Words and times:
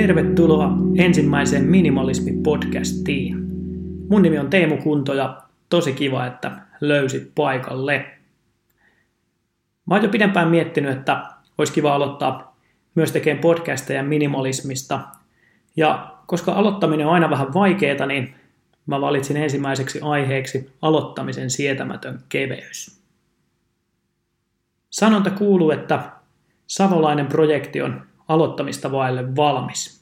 Tervetuloa 0.00 0.72
ensimmäiseen 0.96 1.64
minimalismi-podcastiin. 1.64 3.34
Mun 4.10 4.22
nimi 4.22 4.38
on 4.38 4.50
Teemu 4.50 4.76
Kunto 4.76 5.14
ja 5.14 5.42
tosi 5.68 5.92
kiva, 5.92 6.26
että 6.26 6.58
löysit 6.80 7.32
paikalle. 7.34 8.06
Mä 9.86 9.94
oon 9.94 10.02
jo 10.02 10.08
pidempään 10.08 10.48
miettinyt, 10.48 10.98
että 10.98 11.24
olisi 11.58 11.72
kiva 11.72 11.94
aloittaa 11.94 12.56
myös 12.94 13.12
tekemään 13.12 13.40
podcasteja 13.40 14.02
minimalismista. 14.02 15.00
Ja 15.76 16.14
koska 16.26 16.52
aloittaminen 16.52 17.06
on 17.06 17.12
aina 17.12 17.30
vähän 17.30 17.54
vaikeaa, 17.54 18.06
niin 18.06 18.34
mä 18.86 19.00
valitsin 19.00 19.36
ensimmäiseksi 19.36 20.00
aiheeksi 20.02 20.70
aloittamisen 20.82 21.50
sietämätön 21.50 22.18
keveys. 22.28 23.00
Sanonta 24.90 25.30
kuuluu, 25.30 25.70
että 25.70 26.10
savolainen 26.66 27.26
projekti 27.26 27.82
on 27.82 28.10
aloittamista 28.28 28.92
vaille 28.92 29.36
valmis. 29.36 29.99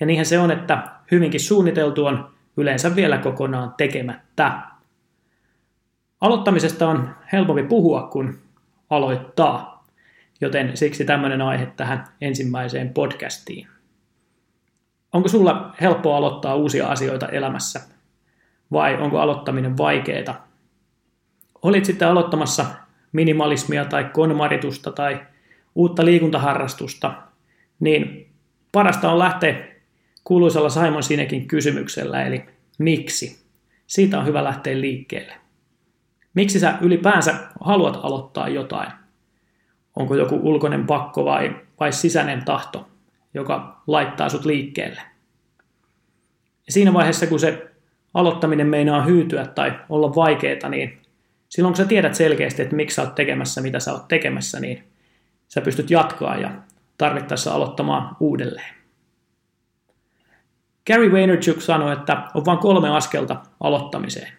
Ja 0.00 0.06
niinhän 0.06 0.26
se 0.26 0.38
on, 0.38 0.50
että 0.50 0.82
hyvinkin 1.10 1.40
suunniteltu 1.40 2.06
on 2.06 2.30
yleensä 2.56 2.96
vielä 2.96 3.18
kokonaan 3.18 3.74
tekemättä. 3.76 4.60
Aloittamisesta 6.20 6.88
on 6.88 7.14
helpompi 7.32 7.62
puhua 7.62 8.02
kuin 8.02 8.38
aloittaa, 8.90 9.84
joten 10.40 10.76
siksi 10.76 11.04
tämmöinen 11.04 11.42
aihe 11.42 11.66
tähän 11.66 12.04
ensimmäiseen 12.20 12.94
podcastiin. 12.94 13.68
Onko 15.12 15.28
sulla 15.28 15.74
helppoa 15.80 16.16
aloittaa 16.16 16.54
uusia 16.54 16.88
asioita 16.88 17.28
elämässä 17.28 17.80
vai 18.72 19.02
onko 19.02 19.20
aloittaminen 19.20 19.78
vaikeaa? 19.78 20.48
Olit 21.62 21.84
sitten 21.84 22.08
aloittamassa 22.08 22.66
minimalismia 23.12 23.84
tai 23.84 24.04
konmaritusta 24.04 24.92
tai 24.92 25.20
uutta 25.74 26.04
liikuntaharrastusta, 26.04 27.14
niin 27.80 28.30
parasta 28.72 29.12
on 29.12 29.18
lähteä 29.18 29.77
kuuluisella 30.28 30.68
Simon 30.68 31.02
Sinekin 31.02 31.48
kysymyksellä, 31.48 32.22
eli 32.22 32.44
miksi? 32.78 33.44
Siitä 33.86 34.18
on 34.18 34.26
hyvä 34.26 34.44
lähteä 34.44 34.80
liikkeelle. 34.80 35.32
Miksi 36.34 36.60
sä 36.60 36.78
ylipäänsä 36.80 37.34
haluat 37.60 37.98
aloittaa 38.02 38.48
jotain? 38.48 38.90
Onko 39.96 40.14
joku 40.14 40.40
ulkoinen 40.42 40.86
pakko 40.86 41.24
vai, 41.24 41.56
vai 41.80 41.92
sisäinen 41.92 42.44
tahto, 42.44 42.88
joka 43.34 43.82
laittaa 43.86 44.28
sut 44.28 44.44
liikkeelle? 44.44 45.00
Ja 46.66 46.72
siinä 46.72 46.92
vaiheessa, 46.92 47.26
kun 47.26 47.40
se 47.40 47.70
aloittaminen 48.14 48.66
meinaa 48.66 49.04
hyytyä 49.04 49.46
tai 49.46 49.78
olla 49.88 50.14
vaikeaa, 50.14 50.68
niin 50.68 50.98
silloin 51.48 51.72
kun 51.72 51.76
sä 51.76 51.88
tiedät 51.88 52.14
selkeästi, 52.14 52.62
että 52.62 52.76
miksi 52.76 52.94
sä 52.94 53.02
oot 53.02 53.14
tekemässä, 53.14 53.60
mitä 53.60 53.80
sä 53.80 53.92
oot 53.92 54.08
tekemässä, 54.08 54.60
niin 54.60 54.84
sä 55.48 55.60
pystyt 55.60 55.90
jatkaa 55.90 56.36
ja 56.36 56.50
tarvittaessa 56.98 57.52
aloittamaan 57.52 58.16
uudelleen. 58.20 58.77
Gary 60.88 61.12
Vaynerchuk 61.12 61.60
sanoi, 61.60 61.92
että 61.92 62.22
on 62.34 62.44
vain 62.44 62.58
kolme 62.58 62.88
askelta 62.96 63.42
aloittamiseen. 63.60 64.32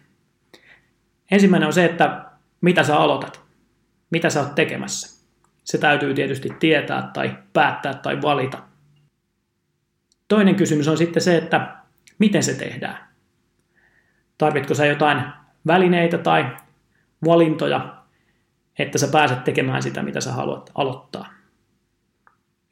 Ensimmäinen 1.30 1.66
on 1.66 1.72
se, 1.72 1.84
että 1.84 2.24
mitä 2.60 2.84
sä 2.84 2.96
aloitat, 2.96 3.40
mitä 4.10 4.30
sä 4.30 4.40
oot 4.40 4.54
tekemässä. 4.54 5.26
Se 5.64 5.78
täytyy 5.78 6.14
tietysti 6.14 6.48
tietää 6.60 7.10
tai 7.12 7.38
päättää 7.52 7.94
tai 7.94 8.22
valita. 8.22 8.58
Toinen 10.28 10.54
kysymys 10.54 10.88
on 10.88 10.98
sitten 10.98 11.22
se, 11.22 11.36
että 11.36 11.76
miten 12.18 12.42
se 12.42 12.54
tehdään. 12.54 13.08
Tarvitko 14.38 14.74
sä 14.74 14.86
jotain 14.86 15.22
välineitä 15.66 16.18
tai 16.18 16.56
valintoja, 17.24 17.96
että 18.78 18.98
sä 18.98 19.08
pääset 19.12 19.44
tekemään 19.44 19.82
sitä, 19.82 20.02
mitä 20.02 20.20
sä 20.20 20.32
haluat 20.32 20.70
aloittaa. 20.74 21.32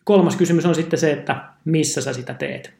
Kolmas 0.04 0.36
kysymys 0.36 0.66
on 0.66 0.74
sitten 0.74 0.98
se, 0.98 1.12
että 1.12 1.44
missä 1.64 2.02
sä 2.02 2.12
sitä 2.12 2.34
teet. 2.34 2.78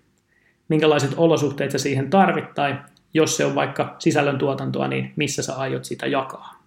Minkälaiset 0.69 1.15
olosuhteet 1.17 1.71
sä 1.71 1.79
siihen 1.79 2.11
tarvit, 2.11 2.55
tai 2.55 2.79
jos 3.15 3.37
se 3.37 3.45
on 3.45 3.55
vaikka 3.55 3.97
sisällöntuotantoa, 3.99 4.89
niin 4.89 5.13
missä 5.17 5.43
sä 5.43 5.57
aiot 5.57 5.85
sitä 5.85 6.07
jakaa. 6.07 6.63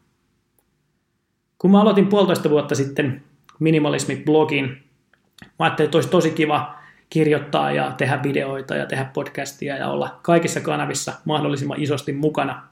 Kun 1.58 1.72
mä 1.72 1.82
aloitin 1.82 2.08
puolitoista 2.08 2.50
vuotta 2.50 2.76
sitten 2.76 3.24
minimalismi-blogin, 3.60 4.84
mä 5.60 5.66
ajattelin, 5.66 5.88
että 5.88 5.98
olisi 5.98 6.10
tosi 6.10 6.32
kiva 6.32 6.76
kirjoittaa 7.10 7.72
ja 7.72 7.92
tehdä 7.92 8.24
videoita 8.24 8.76
ja 8.76 8.86
tehdä 8.86 9.06
podcastia 9.06 9.78
ja 9.78 9.90
olla 9.90 10.20
kaikissa 10.22 10.62
kanavissa 10.62 11.14
mahdollisimman 11.26 11.82
isosti 11.82 12.14
mukana. 12.14 12.64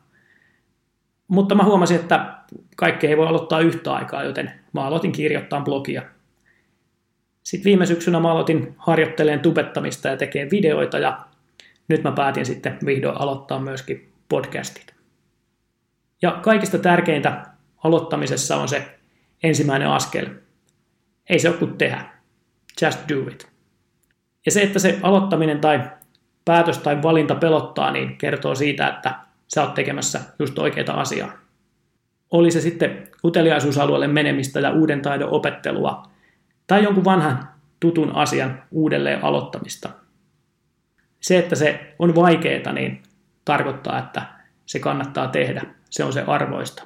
Mutta 1.28 1.56
mä 1.56 1.64
huomasin, 1.64 2.00
että 2.00 2.34
kaikki 2.76 3.08
ei 3.08 3.18
voi 3.18 3.28
aloittaa 3.28 3.60
yhtä 3.60 3.94
aikaa, 3.94 4.24
joten 4.24 4.52
mä 4.74 4.86
aloitin 4.86 5.12
kirjoittaa 5.12 5.62
blogia 5.62 6.02
sitten 7.44 7.66
viime 7.66 7.86
syksynä 7.86 8.20
mä 8.20 8.32
aloitin 8.32 8.76
harjoitteleen 8.78 9.40
tubettamista 9.40 10.08
ja 10.08 10.18
tekee 10.18 10.48
videoita 10.52 11.00
ja 11.00 11.26
nyt 11.88 12.04
mä 12.04 12.12
päätin 12.12 12.46
sitten 12.46 12.78
vihdoin 12.86 13.22
aloittaa 13.22 13.60
myöskin 13.60 14.14
podcastit. 14.30 14.96
Ja 16.22 16.32
kaikista 16.32 16.78
tärkeintä 16.78 17.46
aloittamisessa 17.84 18.58
on 18.58 18.68
se 18.68 19.00
ensimmäinen 19.44 19.88
askel. 19.88 20.28
Ei 21.30 21.40
se 21.40 21.50
ole 21.50 21.58
kuin 21.58 21.78
tehdä. 21.78 22.06
Just 22.82 23.00
do 23.10 23.20
it. 23.32 23.48
Ja 24.46 24.52
se, 24.52 24.62
että 24.62 24.80
se 24.80 25.00
aloittaminen 25.02 25.60
tai 25.60 25.82
päätös 26.46 26.78
tai 26.78 27.04
valinta 27.04 27.36
pelottaa, 27.36 27.92
niin 27.92 28.18
kertoo 28.18 28.56
siitä, 28.56 28.88
että 28.88 29.16
sä 29.48 29.64
oot 29.64 29.74
tekemässä 29.74 30.22
just 30.40 30.60
oikeita 30.60 30.94
asiaa. 30.94 31.32
Oli 32.32 32.52
se 32.52 32.62
sitten 32.62 33.08
uteliaisuusalueelle 33.24 34.08
menemistä 34.08 34.60
ja 34.60 34.72
uuden 34.72 35.02
taidon 35.02 35.30
opettelua, 35.30 36.10
tai 36.70 36.84
jonkun 36.84 37.06
vanhan 37.06 37.50
tutun 37.80 38.16
asian 38.16 38.64
uudelleen 38.72 39.24
aloittamista. 39.24 39.90
Se, 41.20 41.38
että 41.38 41.56
se 41.56 41.96
on 42.00 42.16
vaikeaa, 42.16 42.74
niin 42.74 43.04
tarkoittaa, 43.46 44.00
että 44.00 44.22
se 44.66 44.80
kannattaa 44.80 45.28
tehdä. 45.28 45.62
Se 45.90 46.04
on 46.04 46.14
se 46.14 46.24
arvoista. 46.28 46.84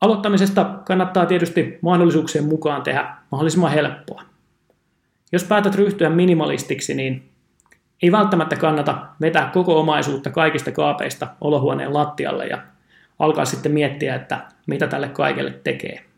Aloittamisesta 0.00 0.64
kannattaa 0.64 1.26
tietysti 1.26 1.78
mahdollisuuksien 1.80 2.44
mukaan 2.44 2.82
tehdä 2.82 3.14
mahdollisimman 3.30 3.72
helppoa. 3.72 4.22
Jos 5.32 5.44
päätät 5.44 5.74
ryhtyä 5.74 6.10
minimalistiksi, 6.10 6.94
niin 6.94 7.30
ei 8.02 8.12
välttämättä 8.12 8.56
kannata 8.56 9.06
vetää 9.20 9.50
koko 9.52 9.80
omaisuutta 9.80 10.30
kaikista 10.30 10.72
kaapeista 10.72 11.26
olohuoneen 11.40 11.94
lattialle 11.94 12.46
ja 12.46 12.58
alkaa 13.18 13.44
sitten 13.44 13.72
miettiä, 13.72 14.14
että 14.14 14.40
mitä 14.66 14.86
tälle 14.86 15.08
kaikelle 15.08 15.60
tekee. 15.64 16.13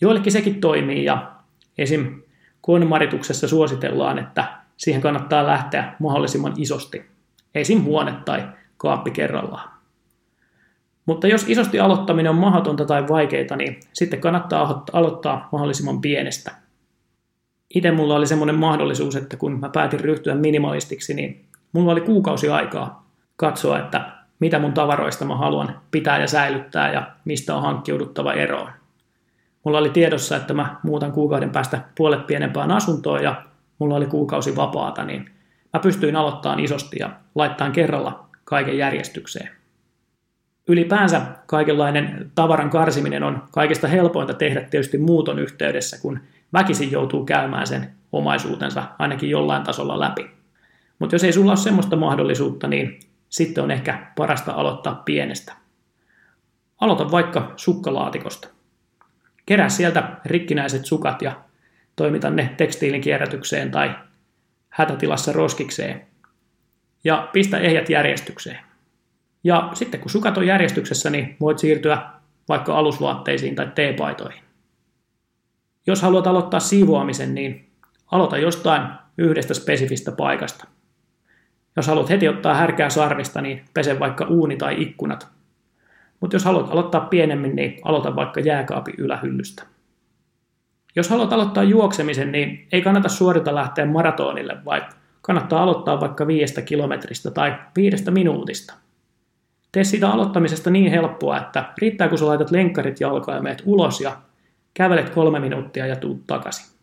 Joillekin 0.00 0.32
sekin 0.32 0.60
toimii 0.60 1.04
ja 1.04 1.32
esim. 1.78 2.22
kuonemarituksessa 2.62 3.48
suositellaan, 3.48 4.18
että 4.18 4.44
siihen 4.76 5.02
kannattaa 5.02 5.46
lähteä 5.46 5.94
mahdollisimman 5.98 6.54
isosti, 6.56 7.04
esim. 7.54 7.84
huone 7.84 8.14
tai 8.24 8.48
kaappi 8.76 9.10
kerrallaan. 9.10 9.76
Mutta 11.06 11.26
jos 11.26 11.44
isosti 11.48 11.80
aloittaminen 11.80 12.30
on 12.30 12.38
mahdotonta 12.38 12.84
tai 12.84 13.08
vaikeita, 13.08 13.56
niin 13.56 13.80
sitten 13.92 14.20
kannattaa 14.20 14.84
aloittaa 14.92 15.48
mahdollisimman 15.52 16.00
pienestä. 16.00 16.52
Itse 17.74 17.90
mulla 17.90 18.16
oli 18.16 18.26
semmoinen 18.26 18.56
mahdollisuus, 18.56 19.16
että 19.16 19.36
kun 19.36 19.60
mä 19.60 19.68
päätin 19.68 20.00
ryhtyä 20.00 20.34
minimalistiksi, 20.34 21.14
niin 21.14 21.44
mulla 21.72 21.92
oli 21.92 22.00
kuukausi 22.00 22.48
aikaa 22.48 23.08
katsoa, 23.36 23.78
että 23.78 24.10
mitä 24.40 24.58
mun 24.58 24.72
tavaroista 24.72 25.24
mä 25.24 25.36
haluan 25.36 25.80
pitää 25.90 26.20
ja 26.20 26.26
säilyttää 26.26 26.92
ja 26.92 27.10
mistä 27.24 27.54
on 27.54 27.62
hankkiuduttava 27.62 28.32
eroon. 28.32 28.70
Mulla 29.66 29.78
oli 29.78 29.90
tiedossa, 29.90 30.36
että 30.36 30.54
mä 30.54 30.76
muutan 30.82 31.12
kuukauden 31.12 31.50
päästä 31.50 31.80
puolet 31.96 32.26
pienempään 32.26 32.70
asuntoon 32.70 33.22
ja 33.22 33.42
mulla 33.78 33.96
oli 33.96 34.06
kuukausi 34.06 34.56
vapaata, 34.56 35.04
niin 35.04 35.30
mä 35.72 35.80
pystyin 35.80 36.16
aloittamaan 36.16 36.60
isosti 36.60 36.96
ja 37.00 37.10
laittamaan 37.34 37.72
kerralla 37.72 38.28
kaiken 38.44 38.78
järjestykseen. 38.78 39.48
Ylipäänsä 40.68 41.20
kaikenlainen 41.46 42.30
tavaran 42.34 42.70
karsiminen 42.70 43.22
on 43.22 43.42
kaikista 43.50 43.88
helpointa 43.88 44.34
tehdä 44.34 44.60
tietysti 44.60 44.98
muuton 44.98 45.38
yhteydessä, 45.38 45.98
kun 46.02 46.20
väkisin 46.52 46.92
joutuu 46.92 47.24
käymään 47.24 47.66
sen 47.66 47.92
omaisuutensa 48.12 48.82
ainakin 48.98 49.30
jollain 49.30 49.62
tasolla 49.62 50.00
läpi. 50.00 50.30
Mutta 50.98 51.14
jos 51.14 51.24
ei 51.24 51.32
sulla 51.32 51.50
ole 51.50 51.56
semmoista 51.56 51.96
mahdollisuutta, 51.96 52.68
niin 52.68 53.00
sitten 53.28 53.64
on 53.64 53.70
ehkä 53.70 54.06
parasta 54.16 54.52
aloittaa 54.52 55.02
pienestä. 55.04 55.52
Aloita 56.80 57.10
vaikka 57.10 57.52
sukkalaatikosta. 57.56 58.55
Kerää 59.46 59.68
sieltä 59.68 60.10
rikkinäiset 60.24 60.86
sukat 60.86 61.22
ja 61.22 61.40
toimita 61.96 62.30
ne 62.30 62.54
tekstiilin 62.56 63.00
kierrätykseen 63.00 63.70
tai 63.70 63.94
hätätilassa 64.68 65.32
roskikseen. 65.32 66.06
Ja 67.04 67.28
pistä 67.32 67.58
ehjät 67.58 67.90
järjestykseen. 67.90 68.58
Ja 69.44 69.70
sitten 69.74 70.00
kun 70.00 70.10
sukat 70.10 70.38
on 70.38 70.46
järjestyksessä, 70.46 71.10
niin 71.10 71.36
voit 71.40 71.58
siirtyä 71.58 72.10
vaikka 72.48 72.78
alusvaatteisiin 72.78 73.54
tai 73.54 73.72
teepaitoihin. 73.74 74.42
Jos 75.86 76.02
haluat 76.02 76.26
aloittaa 76.26 76.60
siivoamisen, 76.60 77.34
niin 77.34 77.70
aloita 78.06 78.38
jostain 78.38 78.82
yhdestä 79.18 79.54
spesifistä 79.54 80.12
paikasta. 80.12 80.66
Jos 81.76 81.86
haluat 81.86 82.10
heti 82.10 82.28
ottaa 82.28 82.54
härkää 82.54 82.90
sarvista, 82.90 83.40
niin 83.40 83.64
pese 83.74 83.98
vaikka 83.98 84.26
uuni 84.26 84.56
tai 84.56 84.82
ikkunat 84.82 85.35
mutta 86.20 86.36
jos 86.36 86.44
haluat 86.44 86.70
aloittaa 86.70 87.00
pienemmin, 87.00 87.56
niin 87.56 87.80
aloita 87.84 88.16
vaikka 88.16 88.40
jääkaapin 88.40 88.94
ylähyllystä. 88.98 89.62
Jos 90.96 91.10
haluat 91.10 91.32
aloittaa 91.32 91.62
juoksemisen, 91.62 92.32
niin 92.32 92.68
ei 92.72 92.82
kannata 92.82 93.08
suorita 93.08 93.54
lähteä 93.54 93.86
maratonille, 93.86 94.56
vai 94.64 94.82
kannattaa 95.22 95.62
aloittaa 95.62 96.00
vaikka 96.00 96.26
viidestä 96.26 96.62
kilometristä 96.62 97.30
tai 97.30 97.54
viidestä 97.76 98.10
minuutista. 98.10 98.74
Tee 99.72 99.84
siitä 99.84 100.10
aloittamisesta 100.10 100.70
niin 100.70 100.90
helppoa, 100.90 101.38
että 101.38 101.64
riittää 101.78 102.08
kun 102.08 102.18
sä 102.18 102.26
laitat 102.26 102.50
lenkkarit 102.50 103.00
jalkaan 103.00 103.36
ja 103.36 103.42
meet 103.42 103.62
ulos 103.66 104.00
ja 104.00 104.16
kävelet 104.74 105.10
kolme 105.10 105.40
minuuttia 105.40 105.86
ja 105.86 105.96
tuut 105.96 106.26
takaisin. 106.26 106.76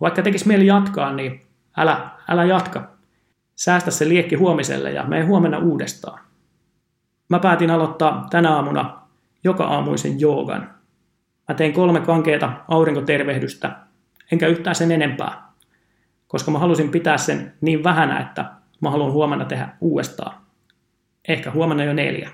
Vaikka 0.00 0.22
tekis 0.22 0.46
mieli 0.46 0.66
jatkaa, 0.66 1.12
niin 1.12 1.40
älä, 1.76 2.10
älä 2.28 2.44
jatka. 2.44 2.90
Säästä 3.56 3.90
se 3.90 4.08
liekki 4.08 4.34
huomiselle 4.34 4.90
ja 4.90 5.04
mene 5.04 5.24
huomenna 5.24 5.58
uudestaan. 5.58 6.25
Mä 7.28 7.38
päätin 7.38 7.70
aloittaa 7.70 8.26
tänä 8.30 8.54
aamuna 8.54 9.02
joka 9.44 9.64
aamuisen 9.64 10.20
joogan. 10.20 10.70
Mä 11.48 11.54
tein 11.54 11.72
kolme 11.72 12.00
kankeeta 12.00 12.52
aurinkotervehdystä, 12.68 13.76
enkä 14.32 14.46
yhtään 14.46 14.76
sen 14.76 14.92
enempää, 14.92 15.52
koska 16.28 16.50
mä 16.50 16.58
halusin 16.58 16.90
pitää 16.90 17.18
sen 17.18 17.54
niin 17.60 17.84
vähänä, 17.84 18.20
että 18.20 18.44
mä 18.80 18.90
haluan 18.90 19.12
huomenna 19.12 19.44
tehdä 19.44 19.68
uudestaan. 19.80 20.36
Ehkä 21.28 21.50
huomenna 21.50 21.84
jo 21.84 21.92
neljä. 21.92 22.30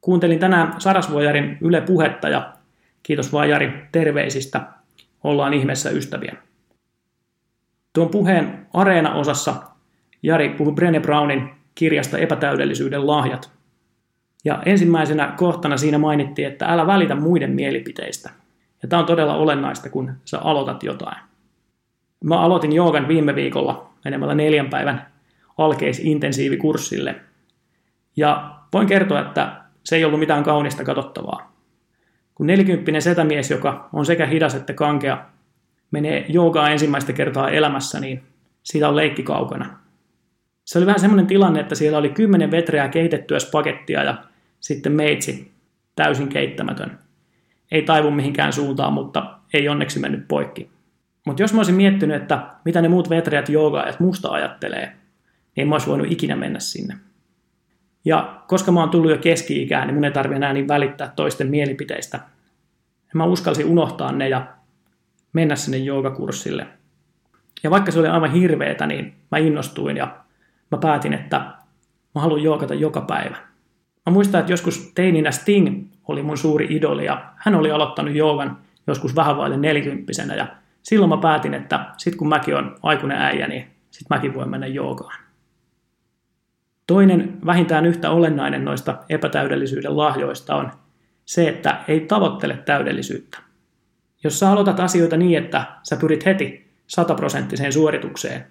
Kuuntelin 0.00 0.38
tänään 0.38 0.80
Sarasvuojarin 0.80 1.58
Yle 1.60 1.80
puhetta 1.80 2.28
ja 2.28 2.52
kiitos 3.02 3.32
vaan 3.32 3.50
Jari 3.50 3.88
terveisistä. 3.92 4.66
Ollaan 5.24 5.54
ihmeessä 5.54 5.90
ystäviä. 5.90 6.36
Tuon 7.92 8.08
puheen 8.08 8.66
Areena-osassa 8.72 9.62
Jari 10.22 10.48
puhui 10.48 10.72
Brené 10.72 11.00
Brownin 11.00 11.55
kirjasta 11.76 12.18
Epätäydellisyyden 12.18 13.06
lahjat. 13.06 13.50
Ja 14.44 14.62
ensimmäisenä 14.66 15.34
kohtana 15.36 15.76
siinä 15.76 15.98
mainittiin, 15.98 16.48
että 16.48 16.66
älä 16.66 16.86
välitä 16.86 17.14
muiden 17.14 17.50
mielipiteistä. 17.50 18.30
Ja 18.82 18.88
tämä 18.88 19.00
on 19.00 19.06
todella 19.06 19.36
olennaista, 19.36 19.90
kun 19.90 20.12
sä 20.24 20.38
aloitat 20.38 20.82
jotain. 20.82 21.16
Mä 22.24 22.40
aloitin 22.40 22.72
joogan 22.72 23.08
viime 23.08 23.34
viikolla 23.34 23.90
menemällä 24.04 24.34
neljän 24.34 24.70
päivän 24.70 25.06
alkeisintensiivikurssille. 25.58 27.14
Ja 28.16 28.56
voin 28.72 28.86
kertoa, 28.86 29.20
että 29.20 29.60
se 29.84 29.96
ei 29.96 30.04
ollut 30.04 30.20
mitään 30.20 30.44
kaunista 30.44 30.84
katsottavaa. 30.84 31.52
Kun 32.34 32.46
nelikymppinen 32.46 33.02
setämies, 33.02 33.50
joka 33.50 33.88
on 33.92 34.06
sekä 34.06 34.26
hidas 34.26 34.54
että 34.54 34.72
kankea, 34.74 35.24
menee 35.90 36.26
joogaa 36.28 36.70
ensimmäistä 36.70 37.12
kertaa 37.12 37.50
elämässä, 37.50 38.00
niin 38.00 38.22
siitä 38.62 38.88
on 38.88 38.96
leikki 38.96 39.22
kaukana. 39.22 39.85
Se 40.66 40.78
oli 40.78 40.86
vähän 40.86 41.00
semmoinen 41.00 41.26
tilanne, 41.26 41.60
että 41.60 41.74
siellä 41.74 41.98
oli 41.98 42.08
kymmenen 42.08 42.50
vetreää 42.50 42.88
keitettyä 42.88 43.38
spagettia 43.38 44.02
ja 44.02 44.16
sitten 44.60 44.92
meitsi, 44.92 45.52
täysin 45.96 46.28
keittämätön. 46.28 46.98
Ei 47.70 47.82
taivu 47.82 48.10
mihinkään 48.10 48.52
suuntaan, 48.52 48.92
mutta 48.92 49.38
ei 49.54 49.68
onneksi 49.68 49.98
mennyt 49.98 50.28
poikki. 50.28 50.70
Mutta 51.26 51.42
jos 51.42 51.52
mä 51.52 51.58
olisin 51.58 51.74
miettinyt, 51.74 52.22
että 52.22 52.46
mitä 52.64 52.82
ne 52.82 52.88
muut 52.88 53.10
vetreät 53.10 53.48
joogaajat 53.48 54.00
musta 54.00 54.28
ajattelee, 54.28 54.96
niin 55.56 55.68
mä 55.68 55.74
olisi 55.74 55.86
voinut 55.86 56.12
ikinä 56.12 56.36
mennä 56.36 56.58
sinne. 56.58 56.96
Ja 58.04 58.42
koska 58.48 58.72
mä 58.72 58.80
oon 58.80 58.90
tullut 58.90 59.10
jo 59.10 59.18
keski-ikään, 59.18 59.86
niin 59.86 59.94
mun 59.94 60.04
ei 60.04 60.10
tarvitse 60.10 60.36
enää 60.36 60.52
niin 60.52 60.68
välittää 60.68 61.12
toisten 61.16 61.48
mielipiteistä. 61.48 62.20
Mä 63.14 63.24
uskalsin 63.24 63.66
unohtaa 63.66 64.12
ne 64.12 64.28
ja 64.28 64.46
mennä 65.32 65.56
sinne 65.56 65.78
joogakurssille. 65.78 66.66
Ja 67.62 67.70
vaikka 67.70 67.90
se 67.90 67.98
oli 67.98 68.08
aivan 68.08 68.32
hirveetä, 68.32 68.86
niin 68.86 69.14
mä 69.30 69.38
innostuin 69.38 69.96
ja 69.96 70.25
mä 70.70 70.78
päätin, 70.78 71.12
että 71.12 71.36
mä 72.14 72.20
haluan 72.20 72.42
joogata 72.42 72.74
joka 72.74 73.00
päivä. 73.00 73.36
Mä 74.06 74.12
muistan, 74.12 74.40
että 74.40 74.52
joskus 74.52 74.92
teininä 74.94 75.30
Sting 75.30 75.86
oli 76.08 76.22
mun 76.22 76.38
suuri 76.38 76.66
idoli 76.70 77.04
ja 77.04 77.32
hän 77.36 77.54
oli 77.54 77.70
aloittanut 77.70 78.14
joogan 78.14 78.58
joskus 78.86 79.16
vähän 79.16 79.36
vaille 79.36 79.56
nelikymppisenä 79.56 80.34
ja 80.34 80.46
silloin 80.82 81.08
mä 81.08 81.16
päätin, 81.16 81.54
että 81.54 81.86
sit 81.96 82.16
kun 82.16 82.28
mäkin 82.28 82.56
on 82.56 82.76
aikuinen 82.82 83.18
äijä, 83.18 83.46
niin 83.46 83.66
sit 83.90 84.10
mäkin 84.10 84.34
voin 84.34 84.50
mennä 84.50 84.66
joogaan. 84.66 85.18
Toinen 86.86 87.38
vähintään 87.46 87.86
yhtä 87.86 88.10
olennainen 88.10 88.64
noista 88.64 88.98
epätäydellisyyden 89.08 89.96
lahjoista 89.96 90.56
on 90.56 90.70
se, 91.24 91.48
että 91.48 91.80
ei 91.88 92.00
tavoittele 92.00 92.56
täydellisyyttä. 92.56 93.38
Jos 94.24 94.38
sä 94.38 94.50
aloitat 94.50 94.80
asioita 94.80 95.16
niin, 95.16 95.44
että 95.44 95.66
sä 95.82 95.96
pyrit 95.96 96.26
heti 96.26 96.70
sataprosenttiseen 96.86 97.72
suoritukseen, 97.72 98.46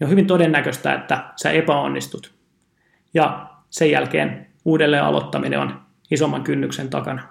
niin 0.00 0.06
on 0.06 0.10
hyvin 0.10 0.26
todennäköistä, 0.26 0.94
että 0.94 1.24
sä 1.36 1.50
epäonnistut. 1.50 2.34
Ja 3.14 3.46
sen 3.70 3.90
jälkeen 3.90 4.46
uudelleen 4.64 5.04
aloittaminen 5.04 5.60
on 5.60 5.80
isomman 6.10 6.42
kynnyksen 6.42 6.90
takana. 6.90 7.22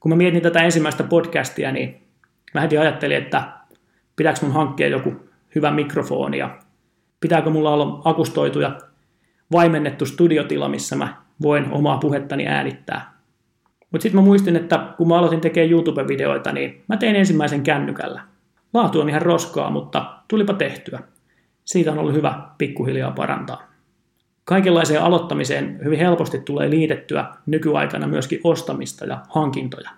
Kun 0.00 0.10
mä 0.10 0.16
mietin 0.16 0.42
tätä 0.42 0.62
ensimmäistä 0.62 1.04
podcastia, 1.04 1.72
niin 1.72 2.02
mä 2.54 2.60
heti 2.60 2.78
ajattelin, 2.78 3.16
että 3.16 3.42
pitääkö 4.16 4.38
mun 4.42 4.52
hankkia 4.52 4.88
joku 4.88 5.16
hyvä 5.54 5.70
mikrofoni 5.70 6.38
ja 6.38 6.58
pitääkö 7.20 7.50
mulla 7.50 7.70
olla 7.70 8.02
akustoitu 8.04 8.60
ja 8.60 8.78
vaimennettu 9.52 10.06
studiotila, 10.06 10.68
missä 10.68 10.96
mä 10.96 11.16
voin 11.42 11.72
omaa 11.72 11.98
puhettani 11.98 12.46
äänittää. 12.46 13.14
Mutta 13.90 14.02
sitten 14.02 14.20
mä 14.20 14.24
muistin, 14.24 14.56
että 14.56 14.94
kun 14.96 15.08
mä 15.08 15.18
aloitin 15.18 15.40
tekemään 15.40 15.70
YouTube-videoita, 15.70 16.52
niin 16.52 16.84
mä 16.88 16.96
tein 16.96 17.16
ensimmäisen 17.16 17.62
kännykällä. 17.62 18.22
Laatu 18.74 19.00
on 19.00 19.08
ihan 19.08 19.22
roskaa, 19.22 19.70
mutta 19.70 20.14
tulipa 20.28 20.54
tehtyä. 20.54 21.00
Siitä 21.64 21.92
on 21.92 21.98
ollut 21.98 22.14
hyvä 22.14 22.42
pikkuhiljaa 22.58 23.10
parantaa. 23.10 23.62
Kaikenlaiseen 24.44 25.02
aloittamiseen 25.02 25.80
hyvin 25.84 25.98
helposti 25.98 26.38
tulee 26.38 26.70
liitettyä 26.70 27.26
nykyaikana 27.46 28.06
myöskin 28.06 28.40
ostamista 28.44 29.04
ja 29.04 29.18
hankintoja. 29.28 29.90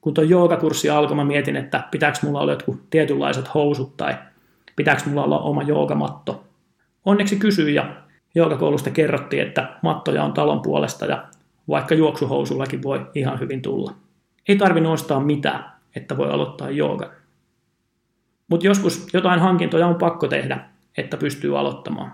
Kun 0.00 0.14
tuo 0.14 0.24
joogakurssi 0.24 0.90
alkoi, 0.90 1.16
mä 1.16 1.24
mietin, 1.24 1.56
että 1.56 1.88
pitääkö 1.90 2.18
mulla 2.22 2.40
olla 2.40 2.52
jotkut 2.52 2.90
tietynlaiset 2.90 3.54
housut 3.54 3.96
tai 3.96 4.14
pitääkö 4.76 5.02
mulla 5.06 5.24
olla 5.24 5.38
oma 5.38 5.62
joogamatto. 5.62 6.44
Onneksi 7.04 7.36
kysyin 7.36 7.74
ja 7.74 7.96
joogakoulusta 8.34 8.90
kerrottiin, 8.90 9.42
että 9.42 9.72
mattoja 9.82 10.24
on 10.24 10.32
talon 10.32 10.62
puolesta 10.62 11.06
ja 11.06 11.24
vaikka 11.68 11.94
juoksuhousullakin 11.94 12.82
voi 12.82 13.06
ihan 13.14 13.40
hyvin 13.40 13.62
tulla. 13.62 13.94
Ei 14.48 14.56
tarvinnut 14.56 14.92
ostaa 14.92 15.20
mitään, 15.20 15.72
että 15.96 16.16
voi 16.16 16.30
aloittaa 16.30 16.70
joogan. 16.70 17.10
Mutta 18.48 18.66
joskus 18.66 19.06
jotain 19.12 19.40
hankintoja 19.40 19.86
on 19.86 19.94
pakko 19.94 20.28
tehdä, 20.28 20.68
että 20.96 21.16
pystyy 21.16 21.58
aloittamaan. 21.58 22.12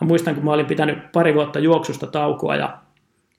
Mä 0.00 0.06
muistan, 0.06 0.34
kun 0.34 0.44
mä 0.44 0.52
olin 0.52 0.66
pitänyt 0.66 1.12
pari 1.12 1.34
vuotta 1.34 1.58
juoksusta 1.58 2.06
taukoa 2.06 2.56
ja 2.56 2.78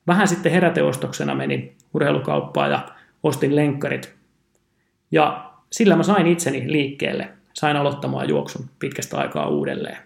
vähän 0.07 0.27
sitten 0.27 0.51
heräteostoksena 0.51 1.35
menin 1.35 1.75
urheilukauppaan 1.93 2.71
ja 2.71 2.87
ostin 3.23 3.55
lenkkarit. 3.55 4.15
Ja 5.11 5.51
sillä 5.71 5.95
mä 5.95 6.03
sain 6.03 6.27
itseni 6.27 6.71
liikkeelle, 6.71 7.29
sain 7.53 7.77
aloittamaan 7.77 8.29
juoksun 8.29 8.65
pitkästä 8.79 9.17
aikaa 9.17 9.47
uudelleen. 9.47 9.97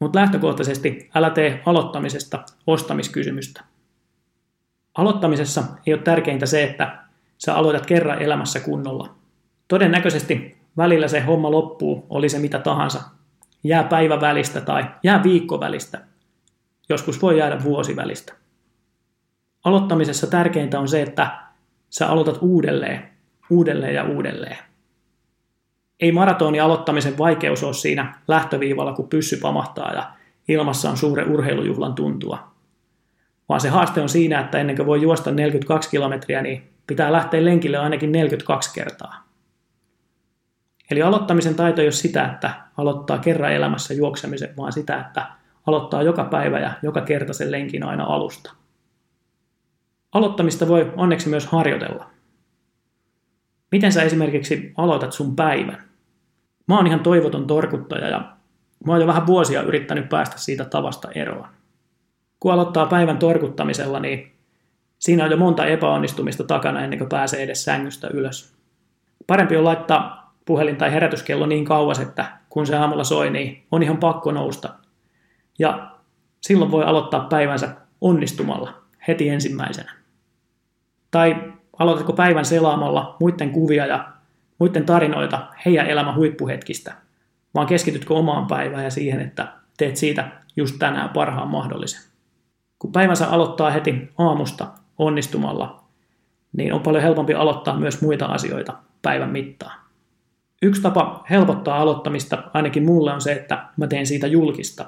Mutta 0.00 0.18
lähtökohtaisesti 0.18 1.10
älä 1.14 1.30
tee 1.30 1.62
aloittamisesta 1.66 2.42
ostamiskysymystä. 2.66 3.64
Aloittamisessa 4.94 5.62
ei 5.86 5.94
ole 5.94 6.02
tärkeintä 6.02 6.46
se, 6.46 6.62
että 6.62 6.98
sä 7.38 7.54
aloitat 7.54 7.86
kerran 7.86 8.22
elämässä 8.22 8.60
kunnolla. 8.60 9.14
Todennäköisesti 9.68 10.56
välillä 10.76 11.08
se 11.08 11.20
homma 11.20 11.50
loppuu, 11.50 12.06
oli 12.10 12.28
se 12.28 12.38
mitä 12.38 12.58
tahansa. 12.58 13.02
Jää 13.64 13.84
päivä 13.84 14.20
välistä 14.20 14.60
tai 14.60 14.84
jää 15.02 15.22
viikko 15.22 15.60
välistä. 15.60 16.00
Joskus 16.88 17.22
voi 17.22 17.38
jäädä 17.38 17.62
vuosi 17.62 17.96
välistä. 17.96 18.32
Aloittamisessa 19.64 20.26
tärkeintä 20.26 20.80
on 20.80 20.88
se, 20.88 21.02
että 21.02 21.38
sä 21.90 22.08
aloitat 22.08 22.38
uudelleen, 22.40 23.08
uudelleen 23.50 23.94
ja 23.94 24.04
uudelleen. 24.04 24.56
Ei 26.00 26.12
maratonin 26.12 26.62
aloittamisen 26.62 27.18
vaikeus 27.18 27.64
ole 27.64 27.74
siinä 27.74 28.14
lähtöviivalla, 28.28 28.92
kun 28.92 29.08
pyssy 29.08 29.36
pamahtaa 29.36 29.92
ja 29.92 30.10
ilmassa 30.48 30.90
on 30.90 30.96
suuren 30.96 31.30
urheilujuhlan 31.30 31.94
tuntua 31.94 32.56
vaan 33.48 33.60
se 33.60 33.68
haaste 33.68 34.00
on 34.00 34.08
siinä, 34.08 34.40
että 34.40 34.58
ennen 34.58 34.76
kuin 34.76 34.86
voi 34.86 35.02
juosta 35.02 35.30
42 35.30 35.90
kilometriä, 35.90 36.42
niin 36.42 36.70
pitää 36.86 37.12
lähteä 37.12 37.44
lenkille 37.44 37.78
ainakin 37.78 38.12
42 38.12 38.74
kertaa. 38.74 39.25
Eli 40.90 41.02
aloittamisen 41.02 41.54
taito 41.54 41.80
ei 41.80 41.86
ole 41.86 41.92
sitä, 41.92 42.24
että 42.24 42.50
aloittaa 42.76 43.18
kerran 43.18 43.52
elämässä 43.52 43.94
juoksemisen, 43.94 44.56
vaan 44.56 44.72
sitä, 44.72 45.00
että 45.00 45.26
aloittaa 45.66 46.02
joka 46.02 46.24
päivä 46.24 46.58
ja 46.58 46.72
joka 46.82 47.00
kerta 47.00 47.32
sen 47.32 47.50
lenkin 47.50 47.82
aina 47.82 48.04
alusta. 48.04 48.52
Aloittamista 50.12 50.68
voi 50.68 50.92
onneksi 50.96 51.28
myös 51.28 51.46
harjoitella. 51.46 52.10
Miten 53.72 53.92
sä 53.92 54.02
esimerkiksi 54.02 54.72
aloitat 54.76 55.12
sun 55.12 55.36
päivän? 55.36 55.82
Mä 56.68 56.76
oon 56.76 56.86
ihan 56.86 57.00
toivoton 57.00 57.46
torkuttaja 57.46 58.08
ja 58.08 58.36
mä 58.86 58.92
oon 58.92 59.00
jo 59.00 59.06
vähän 59.06 59.26
vuosia 59.26 59.62
yrittänyt 59.62 60.08
päästä 60.08 60.38
siitä 60.38 60.64
tavasta 60.64 61.08
eroon 61.14 61.48
kun 62.40 62.52
aloittaa 62.52 62.86
päivän 62.86 63.18
torkuttamisella, 63.18 64.00
niin 64.00 64.32
siinä 64.98 65.24
on 65.24 65.30
jo 65.30 65.36
monta 65.36 65.66
epäonnistumista 65.66 66.44
takana 66.44 66.80
ennen 66.80 66.98
kuin 66.98 67.08
pääsee 67.08 67.42
edes 67.42 67.64
sängystä 67.64 68.08
ylös. 68.12 68.54
Parempi 69.26 69.56
on 69.56 69.64
laittaa 69.64 70.25
puhelin 70.46 70.76
tai 70.76 70.92
herätyskello 70.92 71.46
niin 71.46 71.64
kauas, 71.64 71.98
että 71.98 72.38
kun 72.48 72.66
se 72.66 72.76
aamulla 72.76 73.04
soi, 73.04 73.30
niin 73.30 73.66
on 73.70 73.82
ihan 73.82 73.96
pakko 73.96 74.32
nousta. 74.32 74.74
Ja 75.58 75.90
silloin 76.40 76.70
voi 76.70 76.84
aloittaa 76.84 77.20
päivänsä 77.20 77.76
onnistumalla 78.00 78.82
heti 79.08 79.28
ensimmäisenä. 79.28 79.92
Tai 81.10 81.36
Aloitatko 81.78 82.12
päivän 82.12 82.44
selaamalla 82.44 83.16
muiden 83.20 83.50
kuvia 83.50 83.86
ja 83.86 84.08
muiden 84.58 84.84
tarinoita 84.84 85.46
heidän 85.66 85.86
elämän 85.86 86.14
huippuhetkistä, 86.14 86.94
vaan 87.54 87.66
keskitytkö 87.66 88.14
omaan 88.14 88.46
päivään 88.46 88.84
ja 88.84 88.90
siihen, 88.90 89.20
että 89.20 89.52
teet 89.76 89.96
siitä 89.96 90.28
just 90.56 90.76
tänään 90.78 91.08
parhaan 91.08 91.48
mahdollisen. 91.48 92.00
Kun 92.78 92.92
päivänsä 92.92 93.28
aloittaa 93.28 93.70
heti 93.70 94.10
aamusta 94.18 94.66
onnistumalla, 94.98 95.84
niin 96.52 96.72
on 96.72 96.80
paljon 96.80 97.02
helpompi 97.02 97.34
aloittaa 97.34 97.78
myös 97.78 98.02
muita 98.02 98.26
asioita 98.26 98.74
päivän 99.02 99.30
mittaan. 99.30 99.80
Yksi 100.62 100.82
tapa 100.82 101.24
helpottaa 101.30 101.78
aloittamista 101.78 102.42
ainakin 102.54 102.84
mulle 102.84 103.12
on 103.12 103.20
se, 103.20 103.32
että 103.32 103.66
mä 103.76 103.86
teen 103.86 104.06
siitä 104.06 104.26
julkista. 104.26 104.86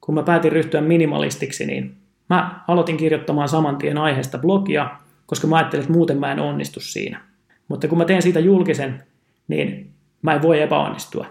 Kun 0.00 0.14
mä 0.14 0.22
päätin 0.22 0.52
ryhtyä 0.52 0.80
minimalistiksi, 0.80 1.66
niin 1.66 1.96
mä 2.28 2.64
aloitin 2.68 2.96
kirjoittamaan 2.96 3.48
saman 3.48 3.76
tien 3.76 3.98
aiheesta 3.98 4.38
blogia, 4.38 4.90
koska 5.26 5.46
mä 5.46 5.56
ajattelin, 5.56 5.82
että 5.82 5.92
muuten 5.92 6.18
mä 6.18 6.32
en 6.32 6.40
onnistu 6.40 6.80
siinä. 6.80 7.20
Mutta 7.68 7.88
kun 7.88 7.98
mä 7.98 8.04
teen 8.04 8.22
siitä 8.22 8.40
julkisen, 8.40 9.02
niin 9.48 9.92
mä 10.22 10.34
en 10.34 10.42
voi 10.42 10.60
epäonnistua. 10.60 11.26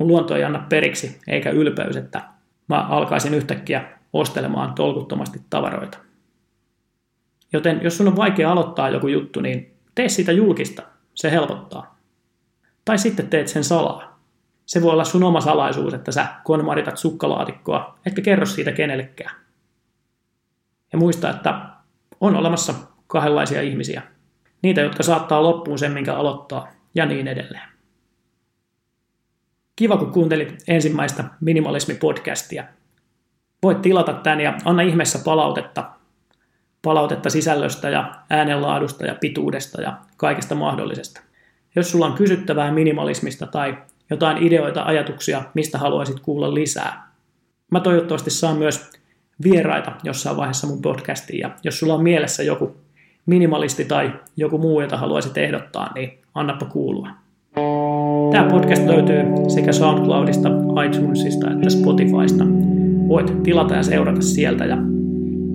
Mun 0.00 0.08
luonto 0.08 0.36
ei 0.36 0.44
anna 0.44 0.66
periksi, 0.68 1.20
eikä 1.26 1.50
ylpeys, 1.50 1.96
että 1.96 2.22
mä 2.68 2.82
alkaisin 2.82 3.34
yhtäkkiä 3.34 3.84
ostelemaan 4.12 4.72
tolkuttomasti 4.74 5.40
tavaroita. 5.50 5.98
Joten 7.52 7.80
jos 7.82 7.96
sun 7.96 8.08
on 8.08 8.16
vaikea 8.16 8.52
aloittaa 8.52 8.90
joku 8.90 9.08
juttu, 9.08 9.40
niin 9.40 9.74
tee 9.94 10.08
sitä 10.08 10.32
julkista. 10.32 10.82
Se 11.14 11.30
helpottaa. 11.30 11.97
Tai 12.88 12.98
sitten 12.98 13.28
teet 13.28 13.48
sen 13.48 13.64
salaa. 13.64 14.20
Se 14.66 14.82
voi 14.82 14.92
olla 14.92 15.04
sun 15.04 15.24
oma 15.24 15.40
salaisuus, 15.40 15.94
että 15.94 16.12
sä 16.12 16.26
konmaritat 16.44 16.96
sukkalaatikkoa, 16.96 17.98
etkä 18.06 18.22
kerro 18.22 18.46
siitä 18.46 18.72
kenellekään. 18.72 19.34
Ja 20.92 20.98
muista, 20.98 21.30
että 21.30 21.60
on 22.20 22.36
olemassa 22.36 22.74
kahdenlaisia 23.06 23.62
ihmisiä. 23.62 24.02
Niitä, 24.62 24.80
jotka 24.80 25.02
saattaa 25.02 25.42
loppuun 25.42 25.78
sen, 25.78 25.92
minkä 25.92 26.14
aloittaa, 26.14 26.68
ja 26.94 27.06
niin 27.06 27.28
edelleen. 27.28 27.68
Kiva, 29.76 29.96
kun 29.96 30.12
kuuntelit 30.12 30.64
ensimmäistä 30.68 31.24
minimalismi-podcastia. 31.40 32.64
Voit 33.62 33.82
tilata 33.82 34.12
tämän 34.12 34.40
ja 34.40 34.58
anna 34.64 34.82
ihmeessä 34.82 35.18
palautetta. 35.24 35.90
Palautetta 36.82 37.30
sisällöstä 37.30 37.90
ja 37.90 38.14
äänenlaadusta 38.30 39.06
ja 39.06 39.14
pituudesta 39.14 39.82
ja 39.82 39.98
kaikesta 40.16 40.54
mahdollisesta. 40.54 41.27
Jos 41.76 41.90
sulla 41.90 42.06
on 42.06 42.12
kysyttävää 42.12 42.72
minimalismista 42.72 43.46
tai 43.46 43.78
jotain 44.10 44.46
ideoita, 44.46 44.82
ajatuksia, 44.82 45.42
mistä 45.54 45.78
haluaisit 45.78 46.20
kuulla 46.20 46.54
lisää. 46.54 47.08
Mä 47.70 47.80
toivottavasti 47.80 48.30
saan 48.30 48.56
myös 48.56 48.90
vieraita 49.44 49.92
jossain 50.02 50.36
vaiheessa 50.36 50.66
mun 50.66 50.82
podcastiin, 50.82 51.40
ja 51.40 51.50
jos 51.64 51.78
sulla 51.78 51.94
on 51.94 52.02
mielessä 52.02 52.42
joku 52.42 52.76
minimalisti 53.26 53.84
tai 53.84 54.12
joku 54.36 54.58
muu, 54.58 54.80
jota 54.80 54.96
haluaisit 54.96 55.38
ehdottaa, 55.38 55.92
niin 55.94 56.18
annappa 56.34 56.66
kuulua. 56.66 57.08
Tämä 58.32 58.50
podcast 58.50 58.86
löytyy 58.86 59.22
sekä 59.48 59.72
SoundCloudista, 59.72 60.48
iTunesista 60.86 61.50
että 61.50 61.70
Spotifysta. 61.70 62.44
Voit 63.08 63.42
tilata 63.42 63.74
ja 63.74 63.82
seurata 63.82 64.22
sieltä 64.22 64.64
ja 64.64 64.76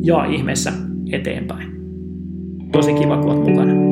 jaa 0.01 0.25
ihmeessä 0.25 0.71
eteenpäin. 1.11 1.73
Tosi 2.71 2.93
kiva, 2.93 3.17
kun 3.17 3.31
olet 3.31 3.49
mukana. 3.49 3.82